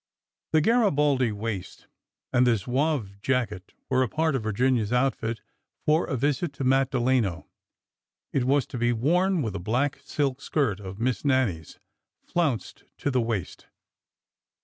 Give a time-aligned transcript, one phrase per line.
[0.51, 1.85] The Garibaldi waist
[2.33, 5.41] and the zouave jacket were a part of Virginia's outfit
[5.85, 7.45] for a visit to Matt Delano.
[8.33, 11.77] It was to be worn with a black silk skirt of Miss Nannie's,
[12.25, 13.67] flounced to the waist.